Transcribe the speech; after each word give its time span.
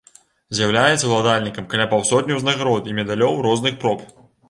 З'яўляецца 0.59 1.05
ўладальнікам 1.11 1.69
каля 1.75 1.87
паўсотні 1.93 2.41
ўзнагарод 2.41 2.83
і 2.93 2.99
медалёў 3.01 3.41
розных 3.51 3.83
проб. 3.83 3.99